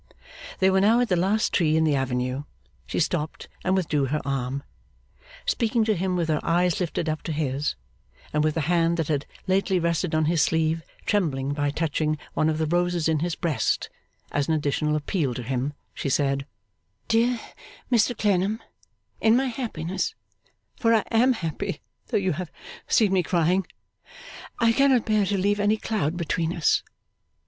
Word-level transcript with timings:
They 0.57 0.71
were 0.71 0.81
now 0.81 0.99
at 0.99 1.09
the 1.09 1.15
last 1.15 1.53
tree 1.53 1.77
in 1.77 1.83
the 1.83 1.93
avenue. 1.93 2.45
She 2.87 2.99
stopped, 2.99 3.47
and 3.63 3.75
withdrew 3.75 4.05
her 4.05 4.19
arm. 4.25 4.63
Speaking 5.45 5.85
to 5.85 5.93
him 5.95 6.15
with 6.15 6.27
her 6.27 6.39
eyes 6.41 6.79
lifted 6.79 7.07
up 7.07 7.21
to 7.21 7.31
his, 7.31 7.75
and 8.33 8.43
with 8.43 8.55
the 8.55 8.61
hand 8.61 8.97
that 8.97 9.09
had 9.09 9.27
lately 9.45 9.77
rested 9.79 10.15
on 10.15 10.25
his 10.25 10.41
sleeve 10.41 10.81
trembling 11.05 11.53
by 11.53 11.69
touching 11.69 12.17
one 12.33 12.49
of 12.49 12.57
the 12.57 12.65
roses 12.65 13.07
in 13.07 13.19
his 13.19 13.35
breast 13.35 13.89
as 14.31 14.47
an 14.47 14.55
additional 14.55 14.95
appeal 14.95 15.35
to 15.35 15.43
him, 15.43 15.73
she 15.93 16.09
said: 16.09 16.47
'Dear 17.07 17.39
Mr 17.91 18.17
Clennam, 18.17 18.59
in 19.19 19.35
my 19.37 19.49
happiness 19.49 20.15
for 20.79 20.95
I 20.95 21.01
am 21.11 21.33
happy, 21.33 21.79
though 22.07 22.17
you 22.17 22.31
have 22.31 22.51
seen 22.87 23.13
me 23.13 23.21
crying 23.21 23.67
I 24.59 24.71
cannot 24.73 25.05
bear 25.05 25.27
to 25.27 25.37
leave 25.37 25.59
any 25.59 25.77
cloud 25.77 26.17
between 26.17 26.53
us. 26.57 26.81